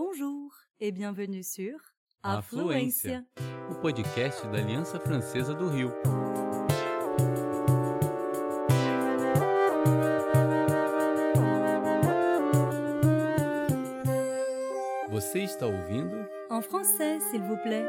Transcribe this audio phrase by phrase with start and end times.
[0.00, 1.76] Bonjour et bienvenue sur
[2.22, 3.26] Afluência,
[3.68, 5.92] o podcast da Aliança Francesa do Rio.
[15.10, 16.14] Você está ouvindo
[16.48, 17.84] En français, s'il vous plaît.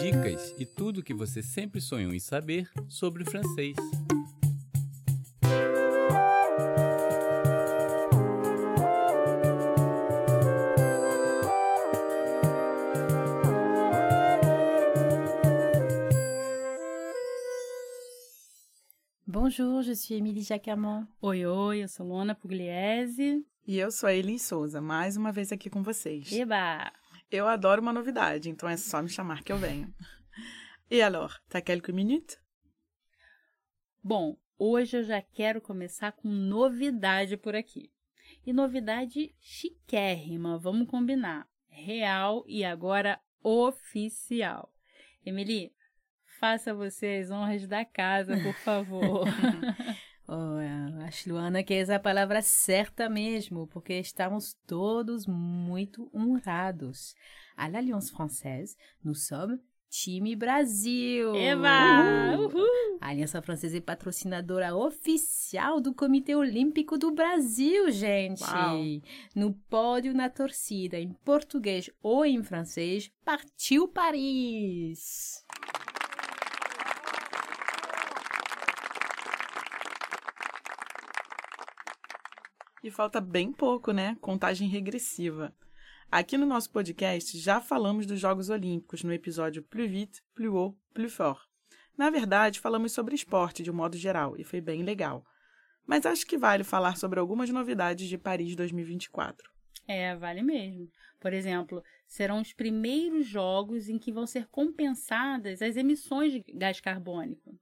[0.00, 3.76] dicas e tudo o que você sempre sonhou em saber sobre francês.
[19.54, 21.06] Bonjour, je suis Émilie Jacamon.
[21.20, 23.44] Oi, oi, eu sou Luana Pugliese.
[23.66, 26.32] E eu sou a Eli Souza, mais uma vez aqui com vocês.
[26.32, 26.90] Eba!
[27.30, 29.94] Eu adoro uma novidade, então é só me chamar que eu venho.
[30.90, 32.38] E alors, t'as quelques minutes?
[34.02, 37.92] Bom, hoje eu já quero começar com novidade por aqui.
[38.46, 41.46] E novidade chiquérrima, vamos combinar.
[41.68, 44.72] Real e agora oficial.
[45.26, 45.74] Emily,
[46.42, 49.24] faça você as honras da casa, por favor.
[50.34, 50.56] Oh,
[51.04, 57.14] acho, Luana, que essa é a palavra certa mesmo, porque estamos todos muito honrados.
[57.54, 59.58] À l'Alliance Française, nous sommes
[59.90, 61.34] time Brasil.
[61.34, 62.38] Eba!
[62.38, 62.98] Uhul!
[62.98, 68.42] A Aliança Francesa é patrocinadora oficial do Comitê Olímpico do Brasil, gente.
[68.42, 68.78] Uau.
[69.34, 75.44] No pódio, na torcida, em português ou em francês, partiu Paris.
[82.82, 84.16] E falta bem pouco, né?
[84.20, 85.54] Contagem regressiva.
[86.10, 90.76] Aqui no nosso podcast já falamos dos Jogos Olímpicos no episódio Plus Vite, Plus Haut,
[90.92, 91.40] Plus Fort.
[91.96, 95.24] Na verdade, falamos sobre esporte de um modo geral e foi bem legal.
[95.86, 99.48] Mas acho que vale falar sobre algumas novidades de Paris 2024.
[99.86, 100.90] É, vale mesmo.
[101.20, 106.80] Por exemplo, serão os primeiros jogos em que vão ser compensadas as emissões de gás
[106.80, 107.56] carbônico.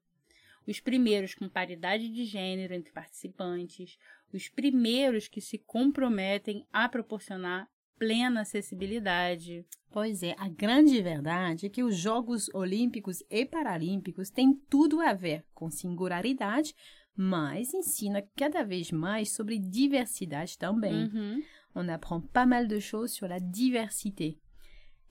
[0.67, 3.99] Os primeiros com paridade de gênero entre participantes,
[4.37, 7.69] os primeiros que se comprometem a proporcionar
[7.99, 9.67] plena acessibilidade.
[9.91, 15.13] Pois é, a grande verdade é que os Jogos Olímpicos e Paralímpicos têm tudo a
[15.13, 16.75] ver com singularidade,
[17.15, 21.05] mas ensina cada vez mais sobre diversidade também.
[21.05, 21.43] Uhum.
[21.75, 24.37] On apprend pas mal de choses sur la diversité.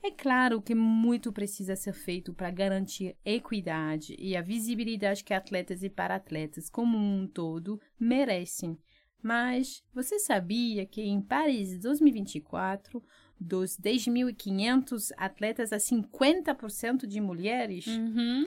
[0.02, 5.82] É claro que muito precisa ser feito para garantir equidade e a visibilidade que atletas
[5.82, 8.78] e para-atletas como um todo merecem.
[9.22, 13.02] Mas você sabia que em Paris 2024,
[13.38, 17.86] dos 10.500 atletas, há 50% de mulheres?
[17.86, 18.46] Uhum.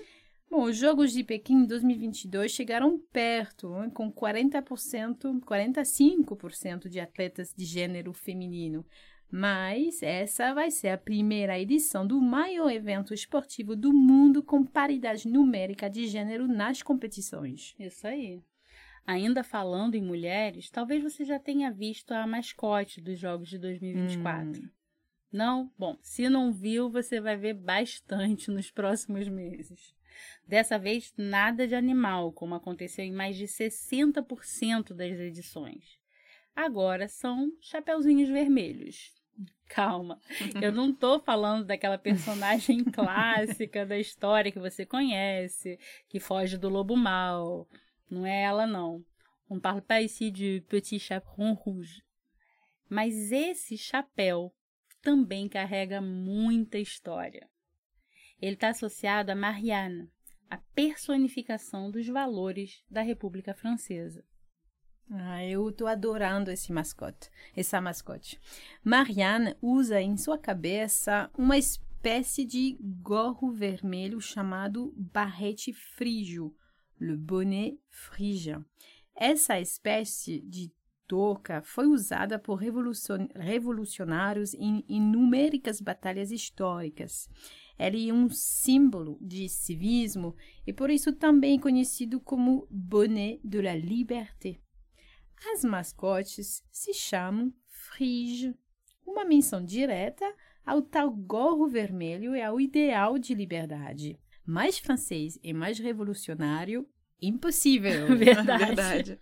[0.50, 7.66] Bom, os Jogos de Pequim 2022 chegaram perto, hein, com 40%, 45% de atletas de
[7.66, 8.86] gênero feminino.
[9.32, 15.28] Mas essa vai ser a primeira edição do maior evento esportivo do mundo com paridade
[15.28, 17.74] numérica de gênero nas competições.
[17.80, 18.44] Isso aí.
[19.06, 24.62] Ainda falando em mulheres, talvez você já tenha visto a mascote dos Jogos de 2024.
[25.31, 25.72] Não?
[25.78, 29.94] Bom, se não viu, você vai ver bastante nos próximos meses.
[30.47, 36.00] Dessa vez, nada de animal, como aconteceu em mais de 60% das edições.
[36.56, 39.12] Agora são chapeuzinhos vermelhos.
[39.68, 40.19] Calma,
[40.62, 46.69] eu não estou falando daquela personagem clássica da história que você conhece, que foge do
[46.69, 47.68] lobo mau.
[48.09, 49.03] Não é ela, não.
[49.50, 52.03] On parle pas ici du petit chaperon rouge.
[52.90, 54.53] Mas esse chapéu
[55.02, 57.50] também carrega muita história.
[58.42, 60.09] Ele está associado a Marianne,
[60.50, 64.24] a personificação dos valores da República Francesa.
[65.09, 68.40] Ah, eu estou adorando esse mascote, essa mascote.
[68.84, 76.56] Marianne usa em sua cabeça uma espécie de gorro vermelho chamado barrete frígio,
[77.00, 78.64] le bonnet frigien.
[79.16, 80.72] Essa espécie de
[81.08, 87.30] touca foi usada por revolucion- revolucionários em inúmeras batalhas históricas.
[87.78, 90.36] Ele é um símbolo de civismo
[90.66, 94.60] e por isso também conhecido como bonnet de la liberté.
[95.54, 98.56] As mascotes se chamam frige,
[99.06, 100.25] uma menção direta
[100.66, 104.18] ao tal gorro vermelho e ao ideal de liberdade.
[104.45, 106.88] Mais francês e mais revolucionário,
[107.22, 108.07] impossível.
[108.18, 108.66] Verdade.
[108.66, 109.19] Verdade.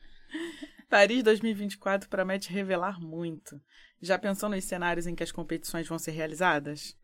[0.89, 3.61] Paris 2024 promete revelar muito.
[4.01, 6.97] Já pensou nos cenários em que as competições vão ser realizadas?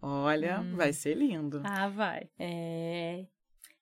[0.00, 1.62] Olha, vai ser lindo.
[1.64, 2.28] Ah, vai.
[2.38, 3.26] É,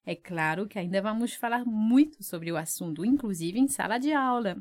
[0.06, 4.56] é claro que ainda vamos falar muito sobre o assunto, inclusive em sala de aula.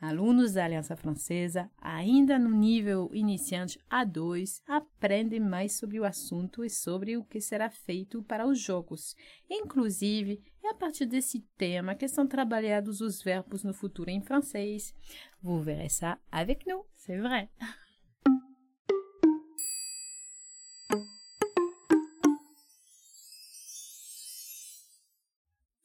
[0.00, 6.70] Alunos da Aliança Francesa, ainda no nível iniciante A2, aprendem mais sobre o assunto e
[6.70, 9.16] sobre o que será feito para os jogos.
[9.50, 14.94] Inclusive, é a partir desse tema que são trabalhados os verbos no futuro em francês.
[15.42, 16.84] Vous verrez ça avec nous.
[16.96, 17.48] C'est vrai.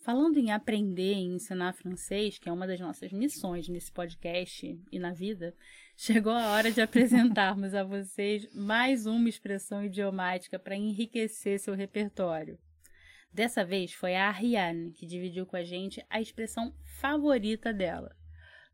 [0.03, 5.00] Falando em aprender e ensinar francês, que é uma das nossas missões nesse podcast e
[5.00, 5.55] na vida,
[5.95, 12.59] chegou a hora de apresentarmos a vocês mais uma expressão idiomática para enriquecer seu repertório.
[13.31, 18.13] Dessa vez foi a Ariane que dividiu com a gente a expressão favorita dela.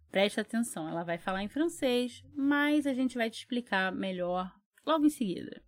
[0.10, 4.52] Preste atenção, ela vai falar em francês, mas a gente vai te explicar melhor
[4.84, 5.62] logo em seguida.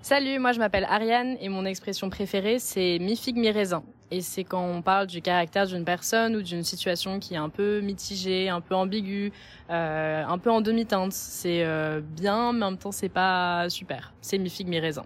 [0.00, 3.82] Salut, moi je m'appelle Ariane et mon expression préférée c'est mi figue mi raisin.
[4.10, 7.50] Et c'est quand on parle du caractère d'une personne ou d'une situation qui est un
[7.50, 9.32] peu mitigée, un peu ambiguë,
[9.68, 11.12] euh, un peu en demi-teinte.
[11.12, 14.14] C'est euh, bien, mais en même temps c'est pas super.
[14.22, 15.04] C'est mi figue mi raisin.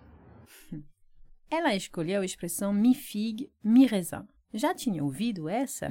[1.50, 4.26] Ela escolheu a expressão mi figue, mi raisin.
[4.54, 5.90] Já tinha ouvido essa?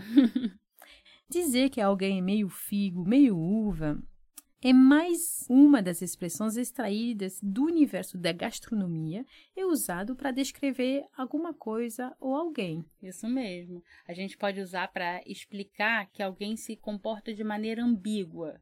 [1.30, 3.98] Dizer que alguém é meio figo, meio uva,
[4.63, 9.25] é mais uma das expressões extraídas do universo da gastronomia
[9.56, 12.86] e usado para descrever alguma coisa ou alguém.
[13.02, 13.84] Isso mesmo.
[14.08, 18.62] A gente pode usar para explicar que alguém se comporta de maneira ambígua,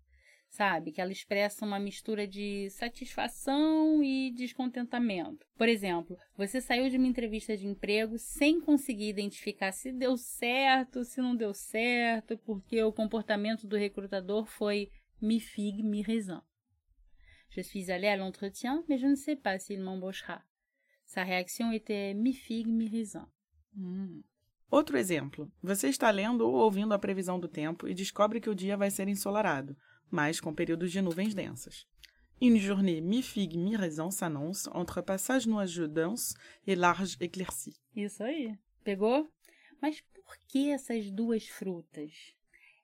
[0.50, 0.94] sabe?
[0.94, 5.46] Que ela expressa uma mistura de satisfação e descontentamento.
[5.58, 11.04] Por exemplo, você saiu de uma entrevista de emprego sem conseguir identificar se deu certo,
[11.04, 14.90] se não deu certo, porque o comportamento do recrutador foi
[15.22, 16.44] mi figue, mi raisin.
[17.50, 20.42] Je suis allée à l'entretien, mais je ne sais pas s'il m'embauchera.
[21.06, 23.28] Sa réaction était mi figue, mi raisin.
[23.78, 24.24] Hum.
[24.72, 25.52] Outro exemplo.
[25.64, 28.92] Você está lendo ou ouvindo a previsão do tempo e descobre que o dia vai
[28.92, 29.76] ser ensolarado,
[30.12, 31.88] mas com períodos de nuvens densas.
[32.40, 37.76] Une journée mi-figue, mi-raisin s'annonce entre passage nuageux dense et large éclaircie.
[37.96, 38.58] Isso aí.
[38.84, 39.30] Pegou?
[39.82, 42.14] Mas por que essas duas frutas?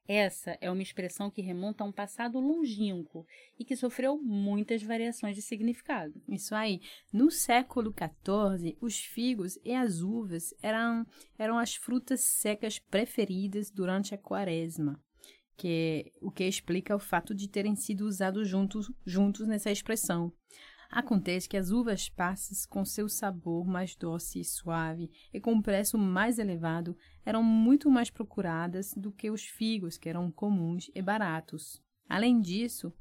[0.07, 3.25] Essa é uma expressão que remonta a um passado longínquo
[3.57, 6.21] e que sofreu muitas variações de significado.
[6.29, 6.79] Isso aí.
[7.11, 11.05] No século XIV, os figos e as uvas eram,
[11.39, 15.01] eram as frutas secas preferidas durante a quaresma,
[15.57, 20.31] que, o que explica o fato de terem sido usados juntos, juntos nessa expressão.
[20.95, 25.97] Acontece que as uvas passas, com seu sabor mais doce e suave e com preço
[25.97, 26.95] mais elevado,
[27.25, 31.83] eram muito mais procuradas do que os figos, que eram comuns e baratos.
[32.07, 32.94] Além disso,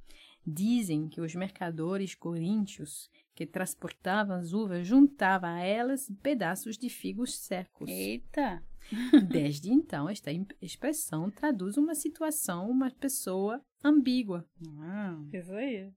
[0.44, 7.36] dizem que os mercadores coríntios que transportavam as uvas juntavam a elas pedaços de figos
[7.36, 7.88] secos.
[7.88, 8.60] Eita!
[9.30, 14.44] Desde então, esta expressão traduz uma situação, uma pessoa ambígua.
[14.80, 15.16] Ah.
[15.32, 15.92] Isso aí.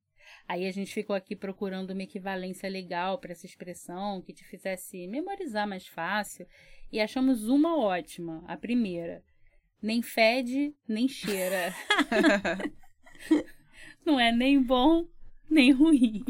[0.47, 5.05] Aí a gente ficou aqui procurando uma equivalência legal para essa expressão que te fizesse
[5.07, 6.47] memorizar mais fácil
[6.91, 9.21] e achamos uma ótima, a primeira.
[9.81, 11.73] Nem fede, nem cheira.
[14.05, 15.05] Não é nem bom,
[15.49, 16.23] nem ruim.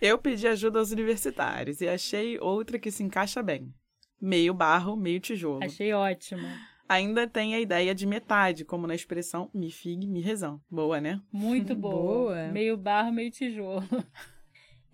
[0.00, 3.72] Eu pedi ajuda aos universitários e achei outra que se encaixa bem.
[4.20, 5.62] Meio barro, meio tijolo.
[5.62, 6.48] Achei ótima.
[6.88, 10.58] Ainda tem a ideia de metade, como na expressão mi figue, mi raisin.
[10.70, 11.20] Boa, né?
[11.30, 11.94] Muito boa.
[12.02, 12.48] Boa.
[12.48, 13.82] Meio barro, meio tijolo.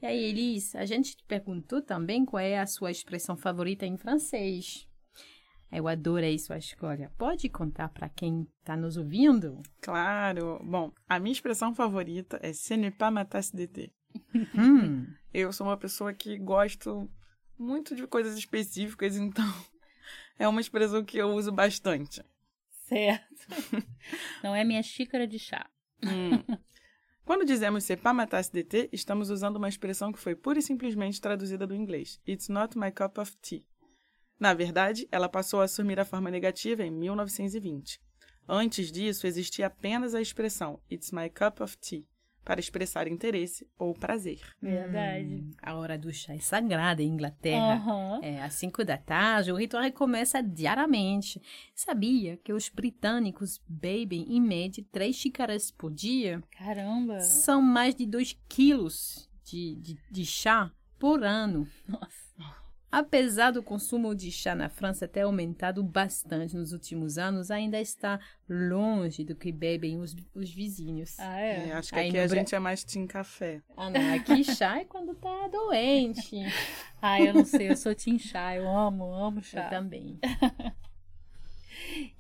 [0.02, 3.96] E aí, Elis, a gente te perguntou também qual é a sua expressão favorita em
[3.96, 4.86] francês.
[5.72, 7.10] Eu adorei sua escolha.
[7.16, 9.62] Pode contar para quem está nos ouvindo?
[9.80, 10.60] Claro.
[10.62, 13.90] Bom, a minha expressão favorita é ce n'est pas ma tasse de thé.
[14.54, 17.10] Hum, Eu sou uma pessoa que gosto
[17.58, 19.50] muito de coisas específicas, então
[20.38, 22.24] é uma expressão que eu uso bastante.
[22.86, 23.46] Certo.
[24.42, 25.68] Não é minha xícara de chá.
[26.02, 26.42] Hum.
[27.24, 30.58] Quando dizemos c'est pas ma tasse de thé, estamos usando uma expressão que foi pura
[30.58, 32.20] e simplesmente traduzida do inglês.
[32.28, 33.66] It's not my cup of tea.
[34.38, 37.98] Na verdade, ela passou a assumir a forma negativa em 1920.
[38.46, 42.06] Antes disso, existia apenas a expressão It's my cup of tea,
[42.44, 44.40] para expressar interesse ou prazer.
[44.60, 45.44] Verdade.
[45.62, 47.74] a hora do chá é sagrada em Inglaterra.
[47.74, 48.20] Aham.
[48.22, 51.40] É, às 5 da tarde, o ritual recomeça diariamente.
[51.74, 56.42] Sabia que os britânicos bebem, em média, 3 xícaras por dia?
[56.56, 57.20] Caramba.
[57.20, 61.66] São mais de 2 quilos de, de, de chá por ano.
[61.86, 62.23] Nossa.
[62.96, 68.20] Apesar do consumo de chá na França ter aumentado bastante nos últimos anos, ainda está
[68.48, 71.18] longe do que bebem os, os vizinhos.
[71.18, 71.72] Ah, É, é?
[71.72, 73.62] acho que Aí aqui a Bra- gente é mais team café.
[73.76, 76.36] Ah, não, aqui chá é quando tá doente.
[77.02, 77.70] Ah, eu não sei.
[77.70, 78.54] Eu sou Tim Chá.
[78.54, 79.68] Eu amo, amo Eu chá.
[79.68, 80.18] também.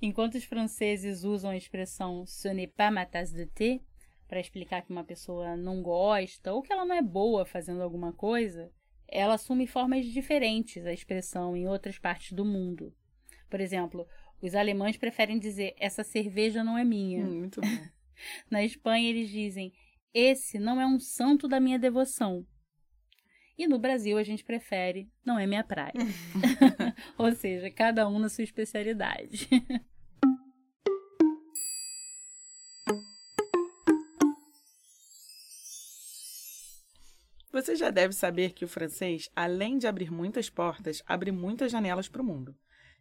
[0.02, 3.80] Enquanto os franceses usam a expressão ce n'est pas ma tasse de thé
[4.28, 8.12] para explicar que uma pessoa não gosta ou que ela não é boa fazendo alguma
[8.12, 8.70] coisa,
[9.08, 12.92] ela assume formas diferentes a expressão em outras partes do mundo.
[13.48, 14.06] Por exemplo,
[14.40, 17.24] os alemães preferem dizer essa cerveja não é minha.
[17.24, 17.66] Hum, muito bom.
[18.50, 19.72] Na Espanha eles dizem
[20.12, 22.46] esse não é um santo da minha devoção.
[23.56, 25.92] E no Brasil a gente prefere não é minha praia.
[27.18, 29.48] Ou seja, cada um na sua especialidade.
[37.64, 42.06] Você já deve saber que o francês, além de abrir muitas portas, abre muitas janelas
[42.06, 42.54] para o mundo.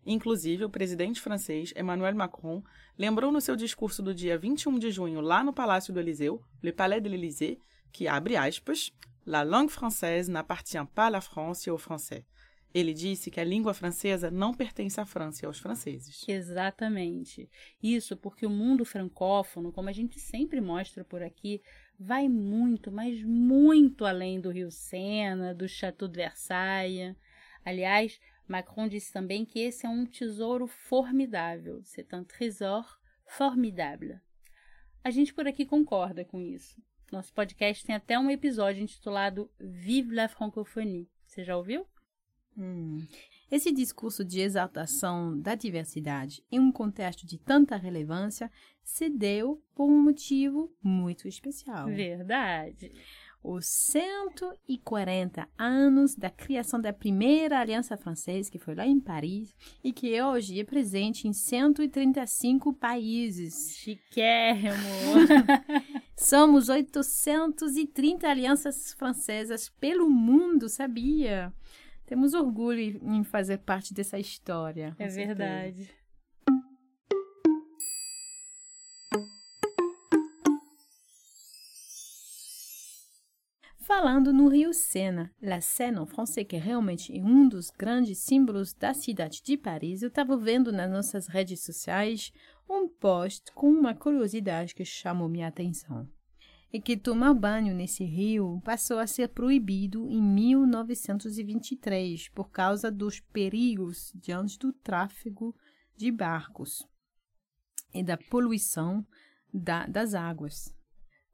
[0.05, 2.63] Inclusive, o presidente francês Emmanuel Macron
[2.97, 6.71] lembrou no seu discurso do dia 21 de junho lá no Palácio do Élysée, Le
[6.71, 7.59] Palais de l'Élysée,
[7.91, 8.89] que abre aspas,
[9.25, 12.25] La langue française n'appartient pas à la France et aux Français.
[12.73, 16.25] Ele disse que a língua francesa não pertence à França e aos franceses.
[16.27, 17.47] Exatamente.
[17.81, 21.61] Isso porque o mundo francófono, como a gente sempre mostra por aqui,
[22.05, 27.15] vai muito, mas muito além do Rio Sena, do Château de Versailles.
[27.63, 31.81] Aliás, Macron disse também que esse é um tesouro formidável.
[31.83, 34.19] C'est un trésor formidable.
[35.03, 36.81] A gente por aqui concorda com isso.
[37.11, 41.09] Nosso podcast tem até um episódio intitulado Vive la francophonie.
[41.25, 41.87] Você já ouviu?
[42.57, 43.05] Hum.
[43.53, 48.51] Esse discurso de exaltação da diversidade em um contexto de tanta relevância
[48.83, 51.85] se deu por um motivo muito especial.
[51.85, 52.91] Verdade.
[53.43, 59.93] Os 140 anos da criação da primeira Aliança Francesa, que foi lá em Paris, e
[59.93, 63.77] que hoje é presente em 135 países.
[63.77, 64.73] Chiquérrimo!
[66.17, 71.53] Somos 830 alianças francesas pelo mundo, sabia?
[72.13, 74.95] Temos orgulho em fazer parte dessa história.
[74.99, 75.89] É verdade.
[83.79, 88.75] Falando no Rio Sena, La Seine en francês, que é realmente um dos grandes símbolos
[88.75, 92.31] da cidade de Paris, eu estava vendo nas nossas redes sociais
[92.69, 96.07] um post com uma curiosidade que chamou minha atenção.
[96.73, 103.19] É que tomar banho nesse rio passou a ser proibido em 1923 por causa dos
[103.19, 105.55] perigos diante do tráfego
[105.95, 106.83] de barcos
[107.93, 109.05] e da poluição
[109.53, 110.73] da, das águas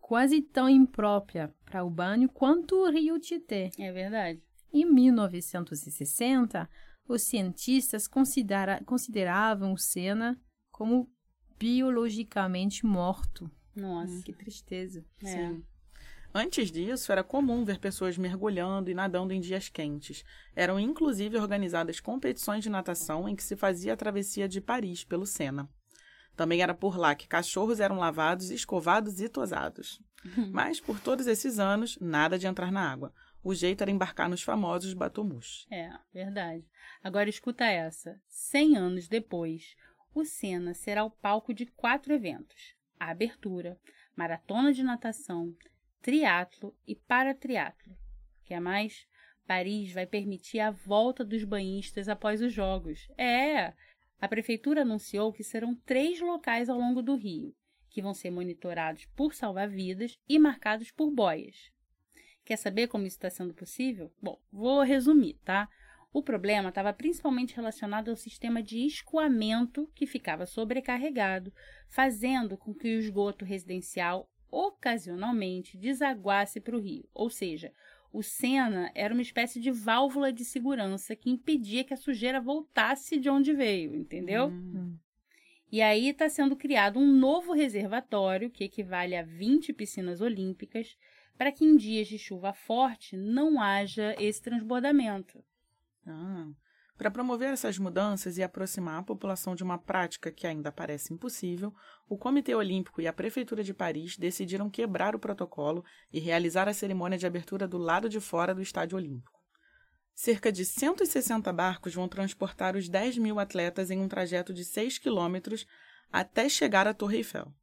[0.10, 3.70] quase tão imprópria para o banho quanto o rio Tietê.
[3.78, 4.42] É verdade.
[4.74, 6.68] Em 1960,
[7.08, 10.36] os cientistas considera consideravam o Sena
[10.72, 11.08] como
[11.60, 13.52] biologicamente morto.
[13.80, 15.06] Nossa, hum, que tristeza.
[15.24, 15.28] É.
[15.28, 15.64] Sim.
[16.34, 20.24] Antes disso, era comum ver pessoas mergulhando e nadando em dias quentes.
[20.56, 25.26] Eram inclusive organizadas competições de natação em que se fazia a travessia de Paris pelo
[25.26, 25.68] Sena.
[26.36, 30.00] Também era por lá que cachorros eram lavados, escovados e tosados.
[30.54, 33.12] Mas, por todos esses anos, nada de entrar na água.
[33.44, 35.66] O jeito era embarcar nos famosos batomus.
[35.72, 36.64] É, verdade.
[37.04, 38.22] Agora escuta essa.
[38.28, 39.76] Cem anos depois,
[40.14, 42.76] o Sena será o palco de quatro eventos.
[43.00, 43.80] A abertura,
[44.16, 45.56] maratona de natação,
[46.02, 47.98] triatlo e paratriatlo.
[48.44, 49.08] Quer mais?
[49.48, 53.08] Paris vai permitir a volta dos banhistas após os jogos.
[53.18, 53.74] É,
[54.20, 57.56] a prefeitura anunciou que serão três locais ao longo do rio,
[57.90, 61.72] que vão ser monitorados por salva-vidas e marcados por boias.
[62.44, 64.12] Quer saber como isso está sendo possível?
[64.22, 65.70] Bom, vou resumir, tá?
[66.12, 71.54] O problema estava principalmente relacionado ao sistema de escoamento que ficava sobrecarregado,
[71.88, 77.72] fazendo com que o esgoto residencial ocasionalmente desaguasse para o rio, ou seja,
[78.12, 83.20] o Sena era uma espécie de válvula de segurança que impedia que a sujeira voltasse
[83.20, 84.48] de onde veio, entendeu?
[84.48, 84.98] Hum.
[85.72, 90.98] E aí está sendo criado um novo reservatório, que equivale a 20 piscinas olímpicas,
[91.38, 95.44] para que em dias de chuva forte não haja esse transbordamento.
[96.12, 96.48] Ah.
[97.00, 101.74] Para promover essas mudanças e aproximar a população de uma prática que ainda parece impossível,
[102.10, 106.74] o Comitê Olímpico e a Prefeitura de Paris decidiram quebrar o protocolo e realizar a
[106.74, 109.40] cerimônia de abertura do lado de fora do Estádio Olímpico.
[110.14, 114.98] Cerca de 160 barcos vão transportar os 10 mil atletas em um trajeto de 6
[114.98, 115.66] quilômetros
[116.12, 117.54] até chegar à Torre Eiffel.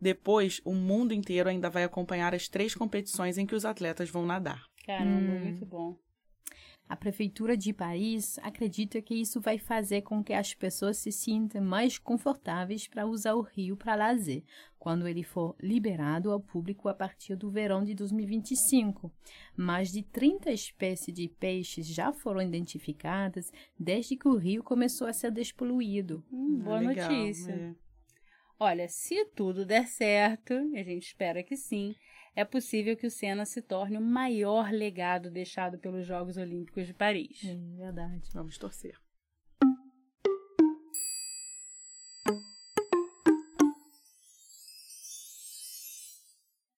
[0.00, 4.24] Depois, o mundo inteiro ainda vai acompanhar as três competições em que os atletas vão
[4.24, 4.62] nadar.
[4.86, 5.40] Caramba, hum.
[5.40, 6.07] muito bom.
[6.88, 11.60] A Prefeitura de Paris acredita que isso vai fazer com que as pessoas se sintam
[11.60, 14.42] mais confortáveis para usar o rio para lazer,
[14.78, 19.12] quando ele for liberado ao público a partir do verão de 2025.
[19.54, 25.12] Mais de 30 espécies de peixes já foram identificadas desde que o rio começou a
[25.12, 26.24] ser despoluído.
[26.32, 27.52] Hum, boa Legal, notícia.
[27.52, 27.88] é.
[28.60, 31.94] Olha, se tudo der certo, a gente espera que sim,
[32.38, 36.94] é possível que o Senna se torne o maior legado deixado pelos Jogos Olímpicos de
[36.94, 37.42] Paris.
[37.44, 38.30] É verdade.
[38.32, 38.96] Vamos torcer.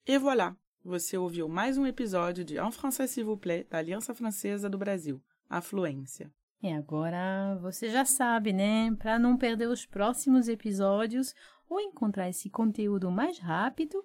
[0.07, 0.57] E voilà!
[0.83, 4.79] Você ouviu mais um episódio de En Français s'il vous plaît, da Aliança Francesa do
[4.79, 6.33] Brasil, a Fluência.
[6.62, 8.97] E agora você já sabe, né?
[8.97, 11.35] Para não perder os próximos episódios
[11.69, 14.02] ou encontrar esse conteúdo mais rápido,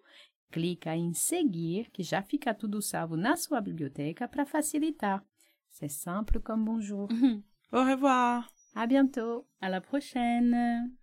[0.52, 5.24] clica em seguir, que já fica tudo salvo na sua biblioteca para facilitar.
[5.70, 7.10] C'est simple comme bonjour.
[7.72, 8.48] Au revoir!
[8.74, 9.48] À bientôt!
[9.60, 10.96] À la prochaine!